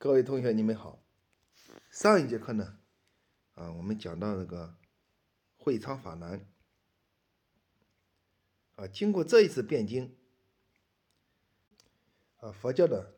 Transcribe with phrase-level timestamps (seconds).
[0.00, 1.02] 各位同学，你们好。
[1.90, 2.78] 上一节课呢，
[3.54, 4.76] 啊，我们讲到这个
[5.56, 6.46] 会昌法难，
[8.76, 10.16] 啊，经过这一次辩经，
[12.36, 13.12] 啊，佛教的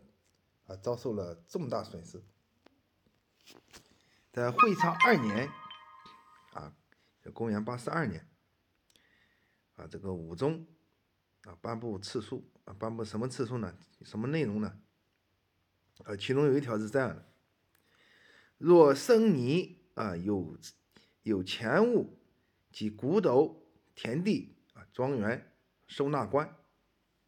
[0.68, 2.22] 啊遭受了重大损失。
[4.32, 5.50] 在会昌二年，
[6.54, 6.74] 啊，
[7.34, 8.26] 公元八四二年，
[9.76, 10.66] 啊，这个武宗
[11.42, 13.76] 啊颁布敕书，啊，颁布什么敕书呢？
[14.00, 14.80] 什么内容呢？
[16.04, 17.26] 啊，其中有一条是这样的：
[18.58, 20.58] 若生泥啊有
[21.22, 22.18] 有钱物
[22.70, 25.52] 及古斗、田地啊、庄园、
[25.86, 26.56] 收纳官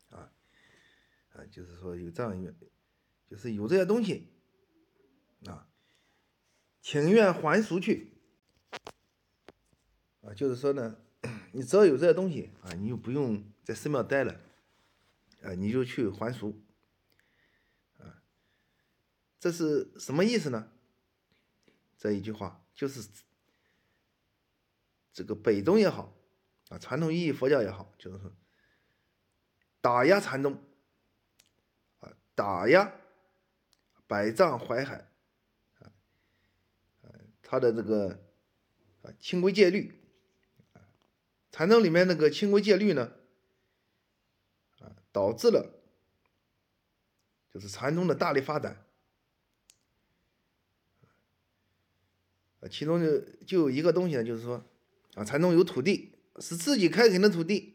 [0.09, 0.32] 啊
[1.32, 2.55] 啊，就是说有这样一个，
[3.29, 4.32] 就是有这些东西
[5.46, 5.68] 啊，
[6.80, 8.15] 情愿还俗去
[10.23, 10.98] 啊，就是说呢，
[11.52, 14.41] 你只要有这些东西啊，你就不用在寺庙待了
[15.43, 16.62] 啊，你就去还俗。
[19.42, 20.70] 这是什么意思呢？
[21.98, 23.09] 这一句话就是
[25.12, 26.16] 这个北宗也好
[26.68, 28.32] 啊，传统意义佛教也好，就是
[29.80, 30.63] 打压禅宗
[31.98, 32.95] 啊，打压
[34.07, 35.10] 百丈怀海
[35.80, 35.90] 啊，
[37.43, 38.24] 他的这个
[39.02, 40.01] 啊清规戒律
[40.73, 40.87] 啊，
[41.51, 43.13] 禅宗里面那个清规戒律呢
[44.79, 45.82] 啊，导致了
[47.52, 48.87] 就是禅宗的大力发展。
[52.68, 54.65] 其中就就有一个东西呢，就是说，
[55.15, 57.74] 啊，禅宗有土地，是自己开垦的土地，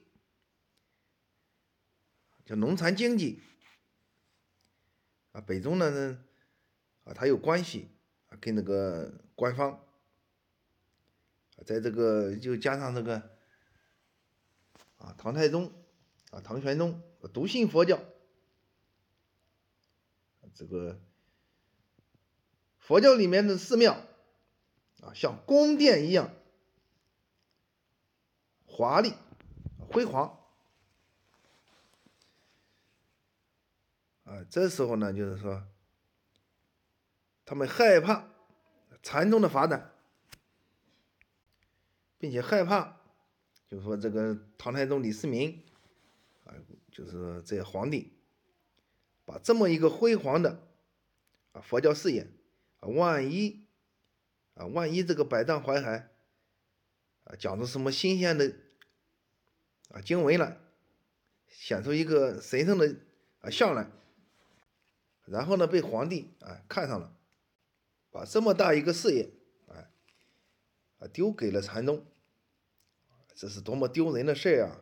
[2.46, 3.42] 叫农禅经济。
[5.34, 6.24] 啊，北宗呢，
[7.04, 7.90] 啊，他有关系，
[8.30, 9.84] 啊，跟那个官方，
[11.66, 13.16] 在这个就加上这个，
[14.98, 15.72] 啊，唐太宗，
[16.32, 17.02] 啊，唐玄宗
[17.34, 18.02] 笃信佛教，
[20.56, 21.00] 这个
[22.80, 24.02] 佛教里面的寺庙。
[25.14, 26.32] 像宫殿一样
[28.66, 29.14] 华丽
[29.80, 30.38] 辉煌
[34.24, 34.44] 啊！
[34.50, 35.64] 这时候呢，就是说，
[37.46, 38.30] 他们害怕
[39.02, 39.94] 禅宗的发展，
[42.18, 42.98] 并且害怕，
[43.68, 45.64] 就是说这个唐太宗李世民
[46.44, 46.54] 啊，
[46.92, 48.14] 就是这些皇帝
[49.26, 50.68] 把这么一个辉煌的
[51.54, 52.28] 啊佛教事业
[52.82, 53.67] 啊，万一。
[54.58, 56.10] 啊，万一这个百丈怀海
[57.26, 58.56] 啊讲出什么新鲜的
[59.90, 60.58] 啊经文来，
[61.48, 62.96] 显出一个神圣的
[63.42, 63.92] 啊像来，
[65.26, 67.16] 然后呢被皇帝啊看上了，
[68.10, 69.30] 把这么大一个事业
[69.68, 69.86] 啊
[70.98, 72.04] 啊丢给了禅宗，
[73.36, 74.82] 这是多么丢人的事儿啊！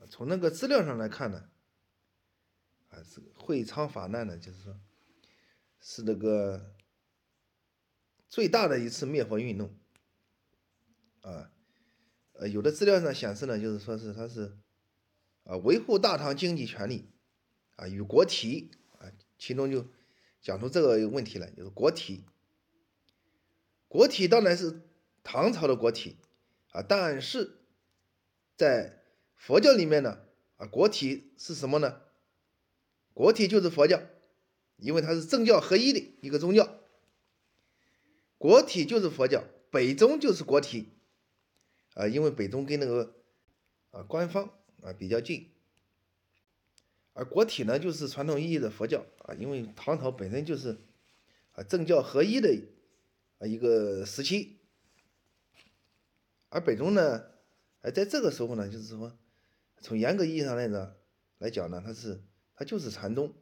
[0.00, 1.48] 啊，从那个资料上来看呢，
[2.90, 4.76] 啊，这个会昌法难呢，就是说。
[5.80, 6.74] 是那个
[8.28, 9.74] 最大的一次灭佛运动，
[11.20, 11.52] 啊，
[12.32, 14.58] 呃，有的资料上显示呢，就是说是他是
[15.44, 17.10] 啊维护大唐经济权利
[17.76, 19.86] 啊与国体啊，其中就
[20.40, 22.24] 讲出这个问题来，就是国体，
[23.88, 24.82] 国体当然是
[25.22, 26.16] 唐朝的国体
[26.70, 27.58] 啊，但是
[28.56, 29.02] 在
[29.34, 30.24] 佛教里面呢
[30.56, 32.02] 啊，国体是什么呢？
[33.14, 34.02] 国体就是佛教。
[34.78, 36.78] 因为它是政教合一的一个宗教，
[38.36, 40.90] 国体就是佛教，北宗就是国体，
[41.94, 43.14] 啊，因为北宗跟那个
[43.90, 44.50] 啊官方
[44.82, 45.50] 啊比较近，
[47.14, 50.76] 而国体呢就是传统意义的佛教啊，因为唐朝本身就是
[51.52, 52.54] 啊政教合一的
[53.38, 54.58] 啊一个时期，
[56.50, 57.30] 而北宗呢，
[57.80, 59.16] 哎，在这个时候呢，就是说
[59.80, 60.94] 从严格意义上来呢
[61.38, 62.22] 来讲呢，它是
[62.54, 63.34] 它就是禅宗。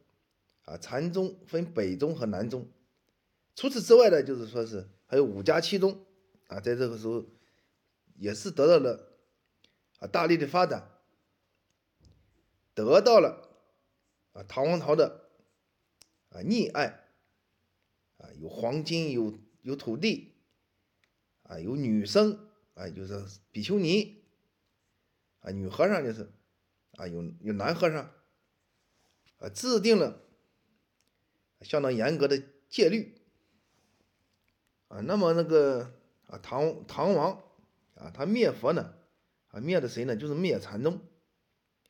[0.64, 2.66] 啊，禅宗分北宗和南宗，
[3.54, 6.06] 除此之外呢，就是说是还有五家七宗
[6.46, 7.26] 啊，在这个时候
[8.16, 9.12] 也是得到了
[9.98, 10.90] 啊大力的发展，
[12.72, 13.46] 得到了
[14.32, 15.28] 啊唐王朝的
[16.30, 17.10] 啊溺爱
[18.16, 20.32] 啊，有黄金，有有土地
[21.42, 24.24] 啊，有女生啊，就是比丘尼
[25.40, 26.32] 啊，女和尚就是
[26.92, 28.10] 啊，有有男和尚
[29.36, 30.22] 啊，制定了。
[31.64, 33.20] 相当严格的戒律
[34.88, 35.92] 啊，那么那个
[36.26, 37.42] 啊唐唐王
[37.94, 38.94] 啊，他灭佛呢
[39.48, 40.14] 啊灭的谁呢？
[40.14, 41.00] 就是灭禅宗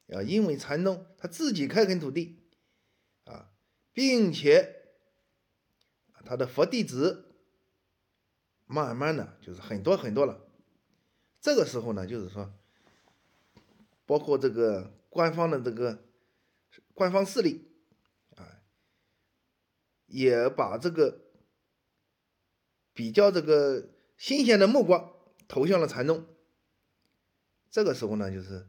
[0.08, 2.38] 啊，因为禅宗他自己开垦土地
[3.24, 3.50] 啊，
[3.92, 4.94] 并且
[6.24, 7.34] 他的佛弟子
[8.64, 10.46] 慢慢的就是很多很多了。
[11.40, 12.54] 这个时候呢，就是说，
[14.06, 16.04] 包括这个官方的这个
[16.94, 17.70] 官方势力。
[20.14, 21.22] 也把这个
[22.92, 25.12] 比较这个新鲜的目光
[25.48, 26.24] 投向了禅宗。
[27.68, 28.68] 这个时候呢，就是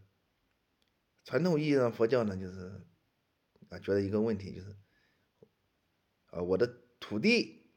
[1.24, 2.82] 传统意义上佛教呢，就是
[3.70, 4.76] 啊，觉得一个问题就是，
[6.32, 6.66] 啊，我的
[7.00, 7.68] 土地，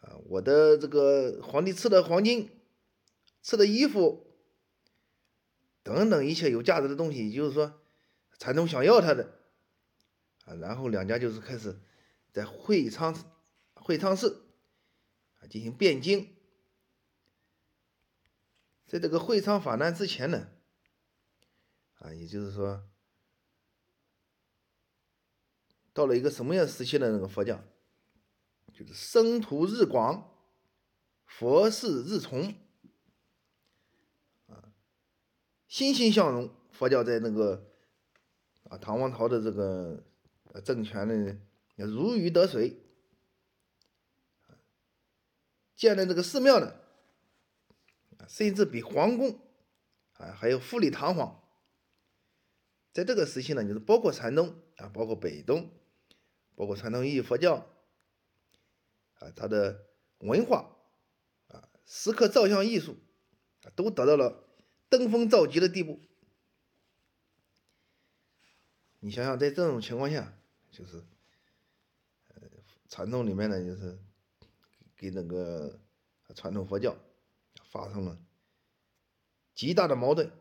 [0.00, 2.50] 啊，我的这个皇帝赐的黄金，
[3.40, 4.26] 赐的衣服，
[5.84, 7.80] 等等一切有价值的东西，也就是说，
[8.40, 9.38] 禅宗想要他的，
[10.44, 11.78] 啊，然后两家就是开始
[12.32, 13.14] 在会昌
[13.74, 14.46] 会昌寺
[15.40, 16.34] 啊进行辩经。
[18.86, 20.48] 在这个会昌法难之前呢，
[21.98, 22.88] 啊，也就是说，
[25.92, 27.62] 到了一个什么样时期的那个佛教，
[28.72, 30.34] 就是生徒日广，
[31.26, 32.54] 佛事日崇，
[34.46, 34.72] 啊，
[35.66, 36.54] 欣欣向荣。
[36.70, 37.72] 佛教在那个
[38.68, 40.04] 啊唐王朝的这个
[40.64, 41.36] 政权的，
[41.86, 42.76] 如鱼得水，
[45.76, 46.74] 建的这个寺庙呢。
[48.28, 49.40] 甚至比皇宫
[50.14, 51.42] 啊还要富丽堂皇。
[52.92, 55.70] 在这个时期呢，就是包括禅宗啊，包括北宗，
[56.54, 57.54] 包括传统意义佛教
[59.14, 59.86] 啊，它的
[60.18, 60.76] 文化
[61.46, 62.98] 啊，石刻造像艺术
[63.62, 64.44] 啊，都得到了
[64.90, 66.00] 登峰造极的地步。
[68.98, 70.36] 你想想，在这种情况下，
[70.70, 71.02] 就是，
[72.88, 73.98] 传统里面呢，就是
[74.96, 75.80] 给那个
[76.34, 76.96] 传统佛教。
[77.70, 78.18] 发生了
[79.54, 80.32] 极大的矛盾，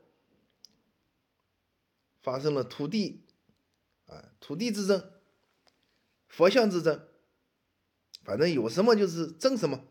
[2.22, 3.26] 发生了土地
[4.06, 5.12] 啊土地之争、
[6.30, 7.06] 佛像之争，
[8.24, 9.84] 反正有什么就是争什么，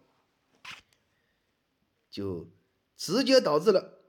[2.08, 2.50] 就
[2.96, 4.00] 直接导致了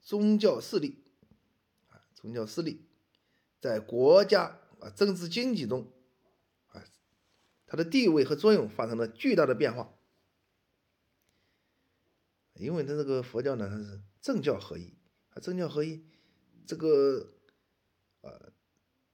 [0.00, 1.02] 宗教势力
[1.88, 2.86] 啊宗教势力
[3.58, 5.92] 在国家啊政治经济中
[6.68, 6.82] 啊
[7.66, 9.94] 它的地位和作用发生了巨大的变化。
[12.54, 14.92] 因为他这个佛教呢，它是政教合一
[15.30, 16.04] 啊，政教合一，
[16.66, 17.32] 这个，
[18.20, 18.52] 呃，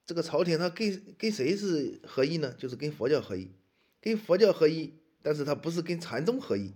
[0.04, 2.52] 这个朝廷它跟跟谁是合一呢？
[2.54, 3.52] 就是跟佛教合一，
[4.00, 6.74] 跟佛教合一，但是它不是跟禅宗合一，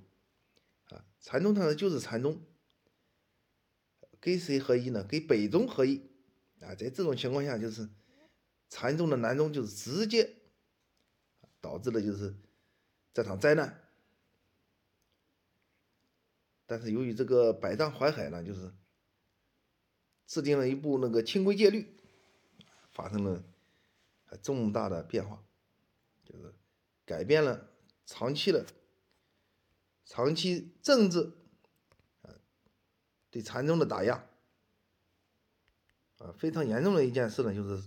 [0.90, 2.40] 啊，禅宗它就是禅宗，
[4.20, 5.02] 跟谁合一呢？
[5.02, 6.02] 跟北宗合一，
[6.60, 7.88] 啊，在这种情况下，就是
[8.70, 10.36] 禅宗的南宗就是直接
[11.60, 12.34] 导致了就是
[13.12, 13.82] 这场灾难。
[16.64, 18.72] 但是由于这个百丈怀海呢，就是
[20.26, 21.98] 制定了一部那个清规戒律，
[22.92, 23.42] 发生了
[24.40, 25.42] 重大的变化，
[26.24, 26.54] 就是
[27.04, 27.68] 改变了
[28.06, 28.64] 长期的
[30.04, 31.32] 长期政治
[32.22, 32.30] 啊
[33.30, 34.24] 对禅宗的打压
[36.18, 37.82] 啊非常严重的一件事呢，就是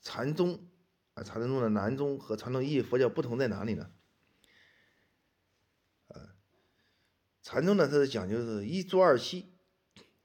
[0.00, 0.68] 禅宗
[1.14, 3.92] 啊禅宗的南宗和传统意义佛教不同在哪里呢？
[7.42, 9.54] 禅宗呢，它是讲究是一坐二息，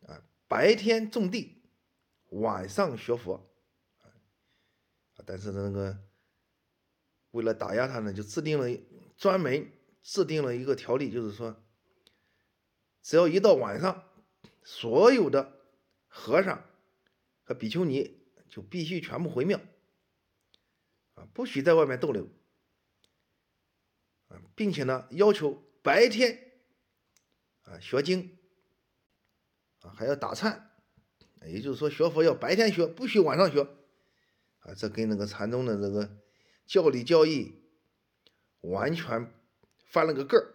[0.06, 1.64] 啊，白天种地，
[2.30, 3.50] 晚上学佛，
[4.02, 5.98] 啊，但是呢，那个
[7.32, 8.68] 为了打压他呢，就制定了
[9.18, 9.72] 专门
[10.04, 11.64] 制定了一个条例，就是说，
[13.02, 14.04] 只要一到晚上，
[14.62, 15.62] 所有的
[16.08, 16.66] 和尚
[17.44, 18.25] 和比丘尼
[18.56, 19.60] 就必须全部回庙，
[21.16, 22.30] 啊，不许在外面逗留，
[24.30, 26.54] 啊，并且呢，要求白天。
[27.64, 28.38] 啊，学经
[29.82, 30.72] 啊，还要打禅，
[31.42, 33.64] 也就是说，学佛要白天学，不许晚上学。
[34.60, 36.22] 啊，这跟那个禅宗的这个
[36.66, 37.62] 教理教义
[38.62, 39.34] 完全
[39.88, 40.54] 翻了个个儿。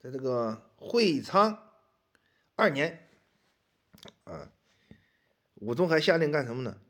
[0.00, 1.72] 在这个会昌
[2.56, 3.08] 二年，
[4.24, 4.52] 啊，
[5.64, 6.80] 武宗还下令干什么呢？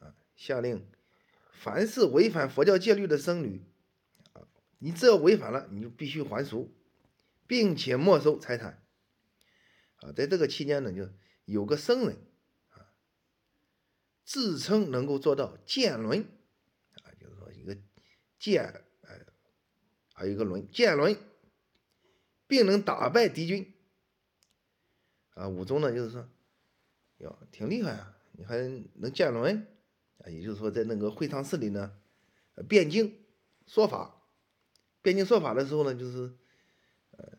[0.00, 0.86] 啊，下令
[1.52, 3.62] 凡是违反佛教戒律的僧侣，
[4.32, 6.74] 啊，你只要违反了，你就必须还俗。
[7.46, 8.82] 并且没收财产，
[9.96, 11.10] 啊，在这个期间呢，就
[11.44, 12.16] 有个僧人，
[12.70, 12.88] 啊，
[14.24, 16.22] 自称能够做到剑轮，
[17.02, 17.76] 啊，就是说一个
[18.38, 18.64] 剑，
[19.02, 19.26] 哎，
[20.14, 21.14] 还有一个轮，剑轮，
[22.46, 23.74] 并能打败敌军，
[25.34, 26.26] 啊，武宗呢就是说，
[27.18, 28.58] 哟，挺厉害啊，你还
[28.94, 29.66] 能剑轮，
[30.18, 31.96] 啊，也就是说在那个会昌寺里呢，
[32.68, 33.24] 辩经
[33.66, 34.22] 说法，
[35.02, 36.36] 辩经说法的时候呢，就是。
[37.16, 37.38] 呃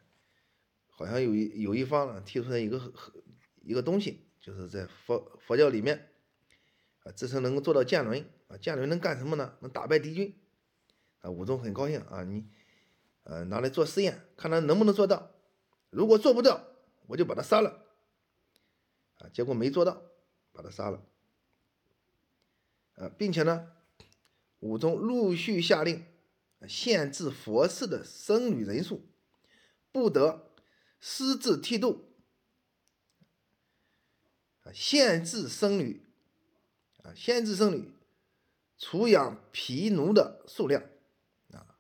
[0.98, 2.94] 好像有一有一方呢提出来一个
[3.62, 6.10] 一个东西，就是在佛佛教里面
[7.04, 9.58] 啊，自称能够做到剑轮啊，剑轮能干什么呢？
[9.60, 10.34] 能打败敌军
[11.20, 11.30] 啊！
[11.30, 12.48] 武宗很高兴啊，你
[13.24, 15.32] 呃拿来做实验，看他能不能做到。
[15.90, 16.66] 如果做不到，
[17.08, 17.84] 我就把他杀了
[19.18, 19.28] 啊！
[19.34, 20.02] 结果没做到，
[20.56, 21.04] 把他杀了。
[22.96, 23.74] 啊，并且呢，
[24.62, 26.06] 武宗陆续下令
[26.66, 29.06] 限制佛寺的僧侣人数，
[29.92, 30.54] 不得
[31.02, 32.16] 私自剃度，
[34.64, 36.06] 啊，限制僧侣，
[37.04, 37.94] 啊，限制僧侣
[38.78, 40.82] 储养皮奴的数量，
[41.52, 41.76] 啊，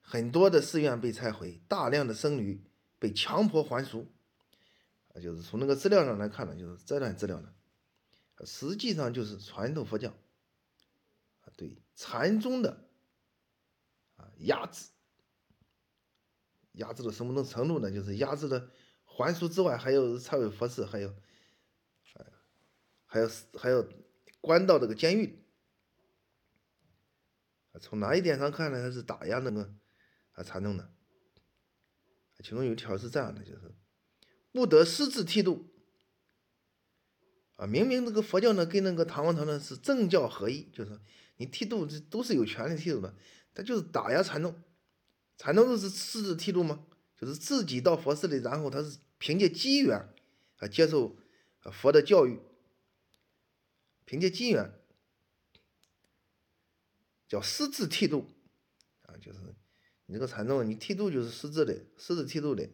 [0.00, 2.64] 很多的寺院被拆毁，大量的僧侣
[2.98, 4.06] 被强迫还俗，
[5.12, 7.52] 啊，就是从那个资料上来看呢，就是这段资料呢。
[8.44, 12.88] 实际上就是传统佛教啊，对禅宗的
[14.16, 14.90] 啊压制，
[16.72, 17.90] 压制到什么程度呢？
[17.90, 18.70] 就是压制的
[19.04, 21.14] 还俗之外，还有忏悔佛寺，还有，
[23.06, 23.88] 还有还有
[24.40, 25.42] 关到这个监狱。
[27.80, 28.82] 从哪一点上看呢？
[28.82, 29.74] 它是打压那个
[30.32, 30.92] 啊禅宗的。
[32.42, 33.74] 其中有一条是这样的，就是
[34.52, 35.72] 不得私自剃度。
[37.56, 41.00] 啊，明明这个佛教呢跟那个唐王朝呢是政教合一，就是
[41.38, 43.14] 你剃度这都是有权利剃度的，
[43.54, 44.54] 他就是打压禅宗，
[45.38, 46.86] 禅宗都是私自剃度吗？
[47.16, 50.06] 就是自己到佛寺里，然后他是凭借机缘
[50.58, 51.16] 啊接受
[51.72, 52.38] 佛的教育，
[54.04, 54.70] 凭借机缘
[57.26, 58.26] 叫私自剃度
[59.00, 59.38] 啊，就是
[60.04, 62.68] 你这个禅宗你剃度就是私自的，私自剃度的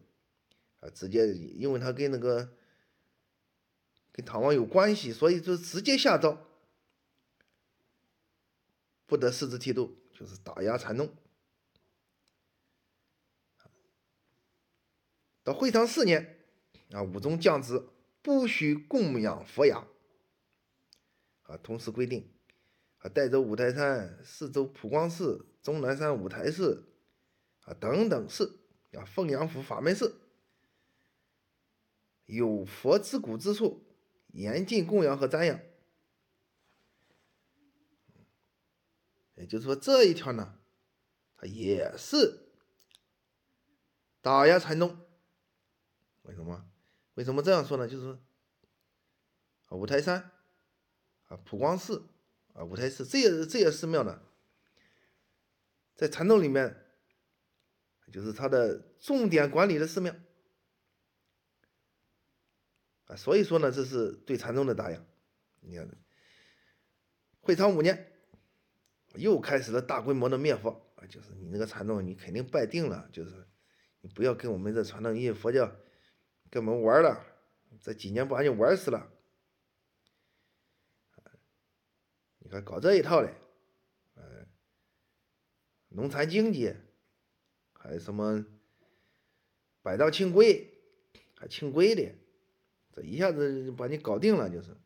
[0.81, 2.57] 啊，直接因为他跟那个。
[4.12, 6.47] 跟唐王有关系，所以就直接下诏，
[9.07, 11.14] 不得私自剃度，就是打压禅宗。
[15.42, 16.45] 到会昌四年，
[16.92, 17.88] 啊，武宗降旨，
[18.21, 19.87] 不许供养佛牙。
[21.45, 22.31] 啊，同时规定，
[22.99, 26.95] 啊，带走五台山、四周普光寺、终南山五台寺，
[27.62, 28.61] 啊等等寺，
[28.92, 30.21] 啊，凤阳府法门寺，
[32.26, 33.83] 有佛之骨之处。
[34.33, 35.61] 严禁供养和瞻仰，
[39.35, 40.59] 也就是说这一条呢，
[41.37, 42.49] 它也是
[44.21, 44.99] 打压禅宗。
[46.23, 46.69] 为什么？
[47.15, 47.87] 为什么这样说呢？
[47.87, 48.19] 就是，
[49.71, 50.31] 五台山，
[51.29, 52.09] 啊，普光寺，
[52.55, 54.23] 啊，五台寺这些这些寺庙呢，
[55.95, 56.87] 在禅宗里面，
[58.11, 60.15] 就是它的重点管理的寺庙。
[63.16, 65.04] 所以说呢，这是对禅宗的打压。
[65.61, 65.88] 你看，
[67.40, 68.12] 会昌五年，
[69.14, 71.07] 又开始了大规模的灭佛啊！
[71.07, 73.09] 就是你那个禅宗，你肯定败定了。
[73.12, 73.47] 就是
[74.00, 75.71] 你不要跟我们这传统义佛教
[76.50, 77.25] 跟我们玩了，
[77.81, 79.12] 这几年把你玩死了。
[82.38, 83.35] 你看搞这一套嘞，
[84.14, 84.47] 呃，
[85.88, 86.75] 农残经济，
[87.73, 88.45] 还有什么
[89.81, 90.75] 百道清规，
[91.37, 92.12] 还清规的。
[92.94, 94.76] 这一下子把你搞定了，就是，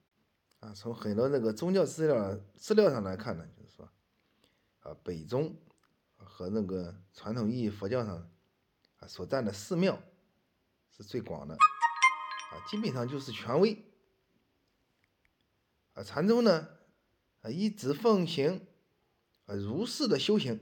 [0.60, 3.90] 啊，从很多那个宗教资料资料上来看呢，就是说，
[4.78, 5.56] 啊，北宗
[6.14, 8.30] 和那个传统意义佛教上，
[9.00, 10.00] 啊，所占的寺庙
[10.96, 13.84] 是最广的，啊，基本上就是权威，
[15.94, 16.68] 啊，禅宗呢，
[17.42, 18.64] 啊，一直奉行
[19.46, 20.60] 啊如是的修行，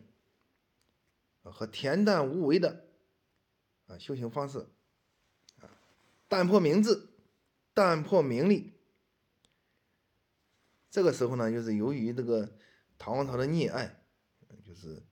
[1.42, 2.86] 啊和恬淡无为的
[3.86, 4.66] 啊修行方式，
[5.60, 5.68] 啊，
[6.26, 7.10] 淡泊明志。
[7.74, 8.72] 淡泊名利，
[10.88, 12.56] 这个时候呢，就是由于这个
[12.96, 14.00] 唐王朝的溺爱，
[14.64, 15.02] 就是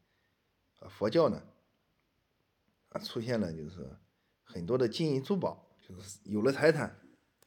[0.78, 1.42] 啊佛教呢
[2.90, 3.99] 啊出现了就是
[4.45, 7.00] 很多的金银珠宝，就是有了财产，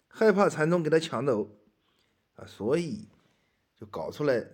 [0.10, 1.50] 害怕禅宗给他抢走
[2.36, 3.08] 啊，所以
[3.74, 4.46] 就搞出来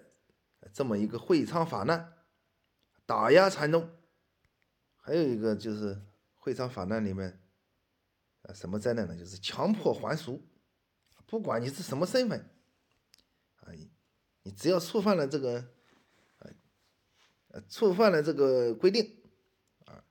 [0.72, 2.14] 这么一个会昌法难，
[3.08, 3.90] 打压禅宗。
[5.04, 6.00] 还有一个就是
[6.38, 7.42] 会昌法难里面
[8.44, 9.18] 啊什么灾难呢？
[9.18, 10.48] 就是强迫还俗。
[11.32, 12.42] 不管你是什么身份，
[13.62, 13.72] 啊，
[14.44, 15.66] 你只要触犯了这个，
[17.48, 19.24] 呃，触犯了这个规定，
[19.86, 20.04] 啊，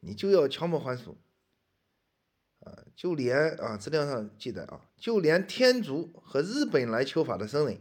[0.00, 1.16] 你就要强迫还俗，
[2.58, 7.80] 啊，就连啊资料上记载啊，就连天竺和日本来求法的僧人，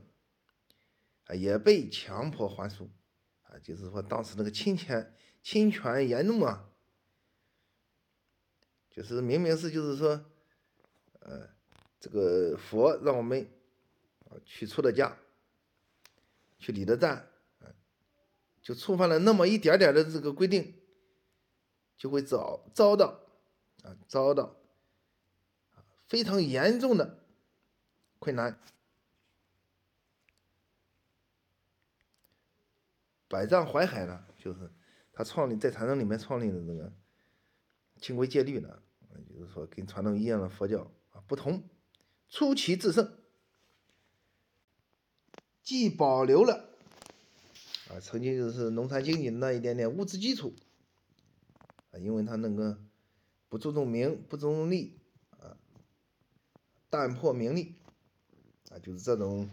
[1.25, 2.89] 啊，也被强迫还俗，
[3.41, 6.69] 啊，就是说当时那个侵权侵权严重啊，
[8.89, 10.31] 就是明明是就是说，
[11.19, 11.54] 呃。
[12.05, 13.50] 这个佛让我们
[14.29, 15.17] 啊去出的家，
[16.59, 17.27] 去礼的赞，
[18.62, 20.75] 就触犯了那么一点点的这个规定，
[21.97, 23.21] 就会遭遭到
[23.81, 24.55] 啊遭到
[26.05, 27.25] 非常严重的
[28.19, 28.59] 困难。
[33.27, 34.71] 百丈怀海呢，就是
[35.12, 36.93] 他创立在禅宗里面创立的这个
[38.00, 38.79] 清规戒律呢，
[39.27, 41.67] 就是说跟传统一样的佛教啊不同。
[42.29, 43.17] 出奇制胜，
[45.63, 46.70] 既保留了
[47.89, 50.53] 啊曾经就是农产经济那一点点物质基础
[51.91, 52.77] 啊，因为他那个
[53.48, 55.00] 不注重名，不注重利
[55.39, 55.55] 啊，
[56.89, 57.75] 淡泊名利
[58.70, 59.50] 啊，就是这种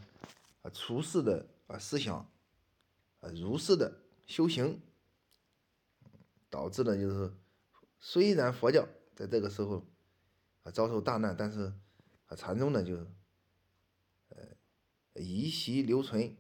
[0.63, 2.17] 啊处世的啊思想
[3.21, 4.81] 啊儒释的修行，
[6.51, 7.33] 导致呢就是
[8.01, 9.87] 虽然佛教在这个时候
[10.65, 11.73] 啊遭受大难，但是
[12.35, 12.97] 禅宗呢就。
[15.15, 16.35] 呃遗习留存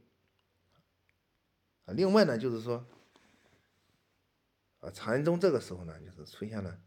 [1.84, 2.86] 啊，另外呢，就是说
[4.80, 6.80] 啊，禅宗这个时候呢，就是出现了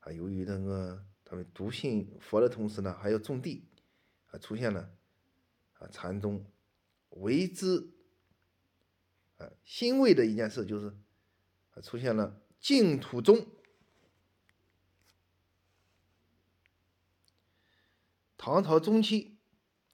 [0.00, 3.68] 啊，由于那个他们笃信佛的同时呢，还要种地
[4.32, 4.90] 啊，出现了
[5.74, 6.44] 啊，禅宗
[7.10, 7.92] 为之
[9.36, 10.88] 啊欣慰的一件事，就是
[11.74, 13.46] 啊，出现了净土宗。
[18.42, 19.38] 唐朝中期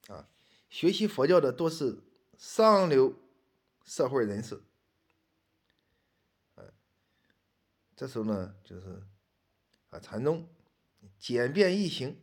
[0.07, 0.27] 啊。
[0.71, 2.01] 学习佛教的都是
[2.35, 3.13] 上流
[3.83, 4.59] 社会人士，
[7.95, 9.03] 这时候呢，就是
[9.91, 10.49] 啊，禅宗
[11.19, 12.19] 简便易行，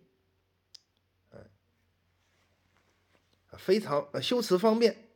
[3.56, 5.08] 非常呃修持方便，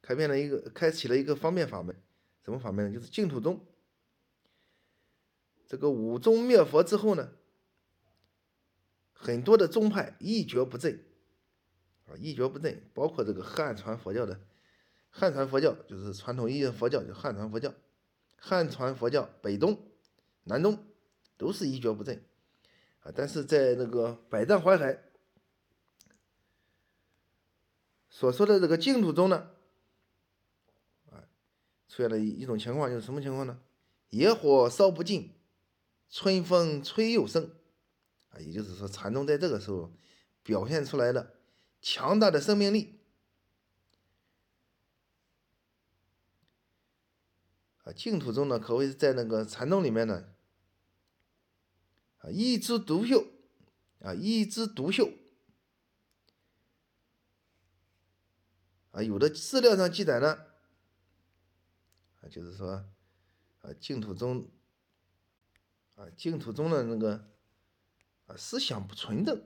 [0.00, 2.00] 开遍了一个开启了一个方便法门，
[2.44, 2.94] 什么法门呢？
[2.94, 3.66] 就是净土宗。
[5.66, 7.32] 这个五宗灭佛之后呢，
[9.22, 11.04] 很多的宗派一蹶不振。
[12.06, 14.40] 啊一蹶不振，包括这个汉传佛教的
[15.10, 17.72] 汉传佛教，就是传统意义的佛教，就汉传佛教。
[18.36, 19.78] 汉传佛教北宗、
[20.44, 20.86] 南宗
[21.36, 22.24] 都是一蹶不振
[23.00, 23.12] 啊。
[23.14, 25.04] 但是在那个百丈怀海
[28.08, 29.50] 所说的这个净土中呢，
[31.10, 31.22] 啊，
[31.86, 33.60] 出现了一一种情况，就是什么情况呢？
[34.08, 35.34] 野火烧不尽，
[36.08, 37.50] 春风吹又生
[38.30, 38.38] 啊。
[38.38, 39.92] 也就是说，禅宗在这个时候
[40.42, 41.36] 表现出来的。
[41.82, 43.00] 强大的生命力
[47.84, 47.90] 啊！
[47.90, 50.34] 净土宗呢，可谓是在那个禅宗里面呢，
[52.18, 53.28] 啊，一枝独秀
[54.00, 55.10] 啊，一枝独秀
[58.90, 59.02] 啊！
[59.02, 60.44] 有的资料上记载呢，
[62.20, 62.84] 啊，就是说
[63.62, 64.50] 啊，净土宗
[65.94, 67.29] 啊，净土宗的那个
[68.36, 69.42] 思想不纯正。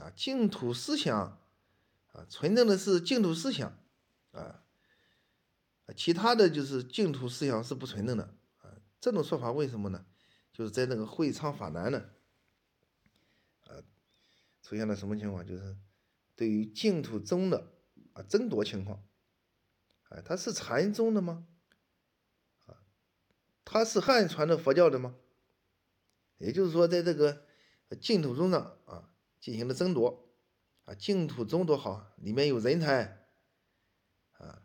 [0.00, 1.40] 啊，净土思想
[2.12, 3.76] 啊，纯正的是净土思想
[4.30, 4.62] 啊，
[5.96, 8.24] 其他的就是净土思想是不纯正的
[8.58, 8.70] 啊。
[9.00, 10.06] 这种说法为什么呢？
[10.52, 12.10] 就是在那个会昌法难呢，
[13.62, 13.82] 啊，
[14.62, 15.44] 出现了什么情况？
[15.44, 15.76] 就是
[16.36, 17.72] 对于净土宗的
[18.12, 19.02] 啊争夺情况，
[20.08, 21.46] 啊，它是禅宗的吗？
[22.66, 22.78] 啊，
[23.64, 25.16] 它是汉传的佛教的吗？
[26.38, 27.44] 也就是说，在这个
[27.96, 29.06] 净土宗上啊。
[29.40, 30.30] 进行了争夺，
[30.84, 33.26] 啊，净土宗多好，里面有人才，
[34.32, 34.62] 啊，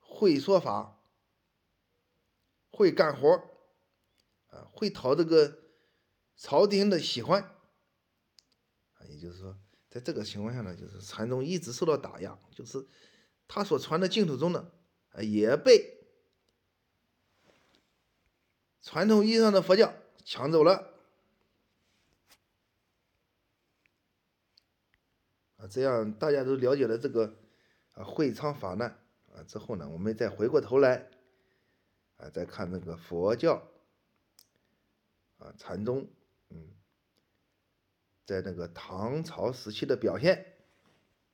[0.00, 1.00] 会说法，
[2.72, 3.28] 会干活
[4.48, 5.56] 啊，会讨这个
[6.36, 7.40] 朝廷的喜欢，
[8.94, 9.56] 啊，也就是说，
[9.88, 12.84] 在这个情况下呢，就是禅宗一直受到打压，就是
[13.46, 14.72] 他所传的净土宗呢，
[15.10, 16.08] 啊，也被
[18.82, 20.88] 传统意义上的佛教抢走了。
[25.70, 27.36] 这样大家都了解了这个
[27.94, 28.90] 啊会昌法难
[29.32, 31.08] 啊之后呢，我们再回过头来
[32.16, 33.62] 啊再看那个佛教
[35.38, 36.08] 啊禅宗
[36.50, 36.70] 嗯，
[38.26, 40.49] 在那个唐朝时期的表现。